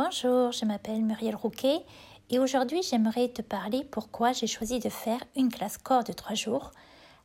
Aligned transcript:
Bonjour, 0.00 0.52
je 0.52 0.64
m'appelle 0.64 1.02
Muriel 1.02 1.34
Rouquet 1.34 1.84
et 2.30 2.38
aujourd'hui 2.38 2.84
j'aimerais 2.84 3.30
te 3.30 3.42
parler 3.42 3.82
pourquoi 3.82 4.30
j'ai 4.30 4.46
choisi 4.46 4.78
de 4.78 4.88
faire 4.88 5.18
une 5.34 5.48
classe 5.48 5.76
corps 5.76 6.04
de 6.04 6.12
trois 6.12 6.36
jours 6.36 6.70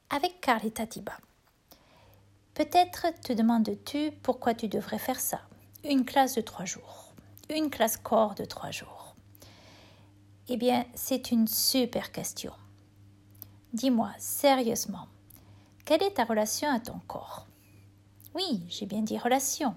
avec 0.10 0.42
Carlita 0.42 0.88
Tiba. 0.88 1.16
Peut-être 2.56 3.06
te 3.22 3.32
demandes-tu 3.32 4.10
pourquoi 4.24 4.56
tu 4.56 4.70
devrais 4.70 4.98
faire 4.98 5.20
ça. 5.20 5.42
Une 5.84 6.04
classe 6.04 6.34
de 6.34 6.42
trois 6.42 6.66
jours. 6.66 7.14
Une 7.56 7.70
classe 7.70 7.98
corps 7.98 8.34
de 8.34 8.44
trois 8.44 8.72
jours. 8.72 9.14
Eh 10.50 10.58
bien, 10.58 10.84
c'est 10.96 11.30
une 11.30 11.48
super 11.48 12.12
question. 12.12 12.54
Dis-moi 13.74 14.10
sérieusement, 14.18 15.06
quelle 15.86 16.02
est 16.02 16.16
ta 16.16 16.24
relation 16.24 16.70
à 16.72 16.80
ton 16.80 17.00
corps? 17.06 17.46
Oui, 18.34 18.64
j'ai 18.68 18.88
bien 18.88 19.04
dit 19.04 19.20
relation. 19.20 19.76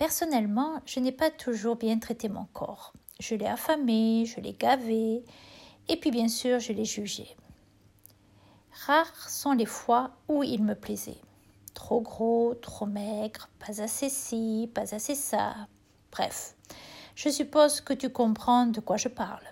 Personnellement, 0.00 0.80
je 0.86 0.98
n'ai 0.98 1.12
pas 1.12 1.30
toujours 1.30 1.76
bien 1.76 1.98
traité 1.98 2.30
mon 2.30 2.46
corps. 2.54 2.94
Je 3.20 3.34
l'ai 3.34 3.44
affamé, 3.44 4.24
je 4.24 4.40
l'ai 4.40 4.54
gavé, 4.54 5.22
et 5.88 5.96
puis 6.00 6.10
bien 6.10 6.28
sûr, 6.28 6.58
je 6.58 6.72
l'ai 6.72 6.86
jugé. 6.86 7.36
Rares 8.86 9.28
sont 9.28 9.52
les 9.52 9.66
fois 9.66 10.12
où 10.26 10.42
il 10.42 10.64
me 10.64 10.74
plaisait. 10.74 11.20
Trop 11.74 12.00
gros, 12.00 12.54
trop 12.54 12.86
maigre, 12.86 13.50
pas 13.58 13.82
assez 13.82 14.08
ci, 14.08 14.70
pas 14.74 14.94
assez 14.94 15.14
ça. 15.14 15.54
Bref, 16.10 16.56
je 17.14 17.28
suppose 17.28 17.82
que 17.82 17.92
tu 17.92 18.08
comprends 18.08 18.64
de 18.64 18.80
quoi 18.80 18.96
je 18.96 19.08
parle. 19.08 19.44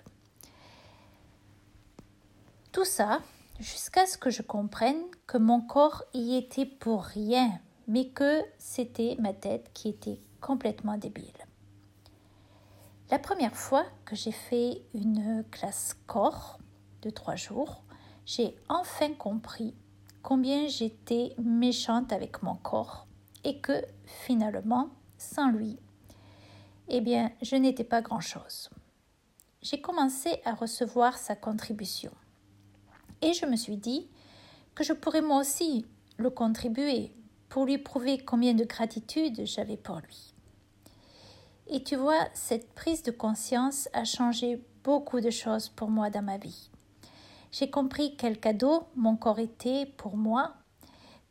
Tout 2.71 2.85
ça 2.85 3.19
jusqu'à 3.59 4.07
ce 4.07 4.17
que 4.17 4.31
je 4.31 4.41
comprenne 4.41 5.03
que 5.27 5.37
mon 5.37 5.61
corps 5.61 6.05
y 6.15 6.35
était 6.37 6.65
pour 6.65 7.03
rien, 7.03 7.51
mais 7.87 8.07
que 8.07 8.41
c'était 8.57 9.15
ma 9.19 9.33
tête 9.33 9.69
qui 9.75 9.89
était 9.89 10.19
complètement 10.41 10.97
débile. 10.97 11.45
La 13.11 13.19
première 13.19 13.55
fois 13.55 13.85
que 14.05 14.15
j'ai 14.15 14.31
fait 14.31 14.83
une 14.93 15.43
classe 15.49 15.95
corps 16.05 16.59
de 17.01 17.09
trois 17.09 17.35
jours, 17.35 17.83
j'ai 18.25 18.55
enfin 18.67 19.13
compris 19.13 19.73
combien 20.21 20.67
j'étais 20.67 21.33
méchante 21.41 22.13
avec 22.13 22.43
mon 22.43 22.55
corps 22.55 23.07
et 23.43 23.59
que 23.59 23.83
finalement, 24.05 24.89
sans 25.17 25.49
lui, 25.49 25.79
eh 26.87 27.01
bien, 27.01 27.31
je 27.41 27.55
n'étais 27.55 27.83
pas 27.83 28.01
grand-chose. 28.01 28.69
J'ai 29.61 29.81
commencé 29.81 30.41
à 30.45 30.53
recevoir 30.53 31.17
sa 31.17 31.35
contribution 31.35 32.11
et 33.21 33.33
je 33.33 33.45
me 33.45 33.55
suis 33.55 33.77
dit 33.77 34.07
que 34.75 34.83
je 34.83 34.93
pourrais 34.93 35.21
moi 35.21 35.39
aussi 35.39 35.85
le 36.17 36.29
contribuer 36.29 37.11
pour 37.49 37.65
lui 37.65 37.77
prouver 37.77 38.19
combien 38.19 38.53
de 38.53 38.63
gratitude 38.63 39.45
j'avais 39.45 39.77
pour 39.77 39.97
lui. 39.97 40.33
Et 41.67 41.83
tu 41.83 41.95
vois, 41.95 42.27
cette 42.33 42.73
prise 42.73 43.03
de 43.03 43.11
conscience 43.11 43.89
a 43.93 44.03
changé 44.03 44.63
beaucoup 44.83 45.19
de 45.19 45.29
choses 45.29 45.69
pour 45.69 45.89
moi 45.89 46.09
dans 46.09 46.23
ma 46.23 46.37
vie. 46.37 46.69
J'ai 47.51 47.69
compris 47.69 48.15
quel 48.15 48.39
cadeau 48.39 48.83
mon 48.95 49.15
corps 49.15 49.39
était 49.39 49.85
pour 49.97 50.15
moi, 50.15 50.53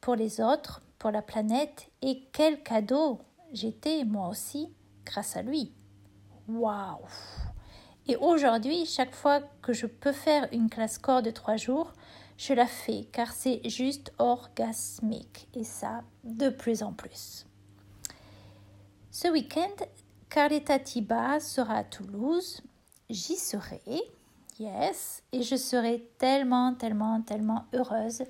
pour 0.00 0.14
les 0.14 0.40
autres, 0.40 0.82
pour 0.98 1.10
la 1.10 1.22
planète, 1.22 1.90
et 2.02 2.24
quel 2.32 2.62
cadeau 2.62 3.20
j'étais 3.52 4.04
moi 4.04 4.28
aussi 4.28 4.68
grâce 5.04 5.36
à 5.36 5.42
lui. 5.42 5.72
Waouh 6.48 6.98
Et 8.06 8.16
aujourd'hui, 8.16 8.84
chaque 8.86 9.14
fois 9.14 9.40
que 9.62 9.72
je 9.72 9.86
peux 9.86 10.12
faire 10.12 10.48
une 10.52 10.70
classe 10.70 10.98
corps 10.98 11.22
de 11.22 11.30
trois 11.30 11.56
jours, 11.56 11.92
je 12.38 12.54
la 12.54 12.66
fais 12.66 13.06
car 13.12 13.32
c'est 13.32 13.60
juste 13.68 14.12
orgasmique 14.18 15.48
et 15.54 15.64
ça 15.64 16.02
de 16.24 16.48
plus 16.48 16.82
en 16.82 16.92
plus. 16.92 17.44
Ce 19.10 19.28
week-end, 19.28 19.84
Carletta 20.30 20.78
Tiba 20.78 21.40
sera 21.40 21.78
à 21.78 21.84
Toulouse. 21.84 22.62
J'y 23.10 23.36
serai, 23.36 23.82
yes, 24.60 25.22
et 25.32 25.42
je 25.42 25.56
serai 25.56 26.08
tellement, 26.18 26.74
tellement, 26.74 27.20
tellement 27.22 27.64
heureuse 27.72 28.22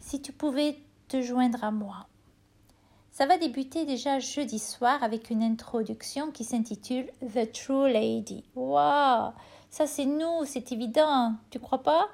si 0.00 0.22
tu 0.22 0.32
pouvais 0.32 0.78
te 1.08 1.20
joindre 1.20 1.64
à 1.64 1.70
moi. 1.70 2.06
Ça 3.10 3.26
va 3.26 3.38
débuter 3.38 3.84
déjà 3.84 4.18
jeudi 4.20 4.58
soir 4.58 5.02
avec 5.02 5.30
une 5.30 5.42
introduction 5.42 6.30
qui 6.30 6.44
s'intitule 6.44 7.10
The 7.34 7.50
True 7.52 7.88
Lady. 7.88 8.44
Waouh, 8.54 9.32
ça 9.68 9.86
c'est 9.86 10.06
nous, 10.06 10.44
c'est 10.44 10.70
évident, 10.72 11.34
tu 11.50 11.58
crois 11.58 11.82
pas? 11.82 12.08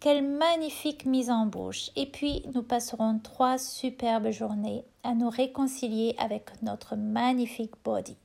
Quelle 0.00 0.26
magnifique 0.26 1.04
mise 1.04 1.30
en 1.30 1.44
bouche. 1.44 1.90
Et 1.94 2.06
puis, 2.06 2.42
nous 2.54 2.62
passerons 2.62 3.20
trois 3.22 3.58
superbes 3.58 4.30
journées 4.30 4.84
à 5.02 5.14
nous 5.14 5.28
réconcilier 5.28 6.14
avec 6.18 6.62
notre 6.62 6.96
magnifique 6.96 7.74
body. 7.84 8.16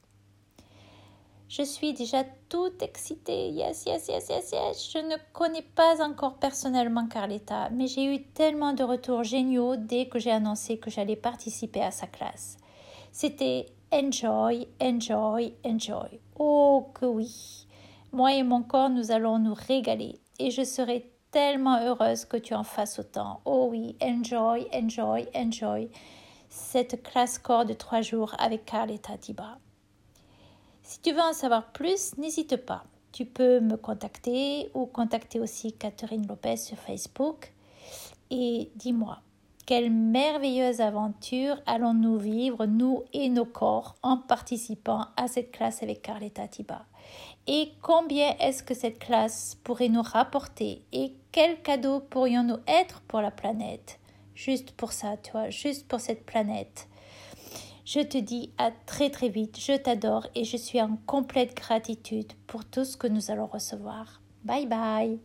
Je 1.48 1.62
suis 1.62 1.94
déjà 1.94 2.24
toute 2.50 2.82
excitée. 2.82 3.50
Yes, 3.50 3.86
yes, 3.86 4.08
yes, 4.08 4.28
yes, 4.30 4.52
yes. 4.52 4.92
Je 4.92 4.98
ne 5.00 5.16
connais 5.34 5.62
pas 5.62 6.04
encore 6.04 6.36
personnellement 6.36 7.08
Carletta, 7.08 7.70
mais 7.70 7.88
j'ai 7.88 8.16
eu 8.16 8.24
tellement 8.24 8.74
de 8.74 8.84
retours 8.84 9.24
géniaux 9.24 9.76
dès 9.76 10.08
que 10.08 10.18
j'ai 10.18 10.32
annoncé 10.32 10.80
que 10.80 10.90
j'allais 10.90 11.16
participer 11.16 11.82
à 11.82 11.92
sa 11.92 12.08
classe. 12.08 12.58
C'était 13.12 13.68
enjoy, 13.92 14.68
enjoy, 14.82 15.54
enjoy. 15.64 16.20
Oh 16.40 16.88
que 16.96 17.06
oui. 17.06 17.68
Moi 18.12 18.34
et 18.34 18.44
mon 18.44 18.64
corps, 18.64 18.90
nous 18.90 19.12
allons 19.12 19.40
nous 19.40 19.54
régaler 19.54 20.20
et 20.40 20.50
je 20.52 20.64
serai 20.64 21.12
tellement 21.36 21.82
heureuse 21.82 22.24
que 22.24 22.38
tu 22.38 22.54
en 22.54 22.64
fasses 22.64 22.98
autant. 22.98 23.42
Oh 23.44 23.68
oui, 23.70 23.98
enjoy, 24.02 24.70
enjoy, 24.74 25.28
enjoy 25.36 25.90
cette 26.48 27.04
classe 27.04 27.40
corps 27.40 27.66
de 27.66 27.74
trois 27.74 28.02
jours 28.02 28.34
avec 28.40 28.64
Carletta 28.64 29.18
Tiba. 29.18 29.58
Si 30.82 31.02
tu 31.02 31.12
veux 31.12 31.20
en 31.20 31.34
savoir 31.34 31.74
plus, 31.74 32.18
n'hésite 32.18 32.56
pas. 32.56 32.86
Tu 33.12 33.26
peux 33.26 33.60
me 33.60 33.76
contacter 33.76 34.72
ou 34.74 34.86
contacter 34.86 35.42
aussi 35.42 35.74
Catherine 35.74 36.26
Lopez 36.26 36.56
sur 36.56 36.78
Facebook. 36.78 37.52
Et 38.30 38.72
dis-moi, 38.78 39.20
quelle 39.66 39.92
merveilleuse 39.92 40.80
aventure 40.80 41.58
allons-nous 41.66 42.18
vivre, 42.18 42.66
nous 42.66 43.04
et 43.14 43.30
nos 43.30 43.46
corps, 43.46 43.96
en 44.04 44.18
participant 44.18 45.08
à 45.18 45.28
cette 45.28 45.52
classe 45.52 45.82
avec 45.82 46.02
Carletta 46.02 46.48
Tiba 46.48 46.86
Et 47.48 47.72
combien 47.82 48.36
est-ce 48.40 48.64
que 48.64 48.74
cette 48.74 49.00
classe 49.00 49.58
pourrait 49.64 49.90
nous 49.90 50.04
rapporter 50.04 50.84
Et 50.92 51.14
quel 51.32 51.62
cadeau 51.62 52.00
pourrions-nous 52.00 52.60
être 52.68 53.02
pour 53.02 53.22
la 53.22 53.32
planète? 53.32 54.00
Juste 54.36 54.72
pour 54.72 54.92
ça, 54.92 55.18
toi, 55.18 55.50
juste 55.50 55.88
pour 55.88 56.00
cette 56.00 56.26
planète. 56.26 56.88
Je 57.86 58.00
te 58.00 58.18
dis 58.18 58.52
à 58.58 58.72
très 58.72 59.10
très 59.10 59.30
vite, 59.30 59.60
je 59.60 59.74
t'adore 59.74 60.28
et 60.36 60.44
je 60.44 60.58
suis 60.58 60.82
en 60.82 60.98
complète 61.06 61.56
gratitude 61.56 62.34
pour 62.48 62.66
tout 62.66 62.84
ce 62.84 62.98
que 62.98 63.08
nous 63.08 63.32
allons 63.32 63.46
recevoir. 63.46 64.22
Bye 64.44 64.66
bye 64.66 65.20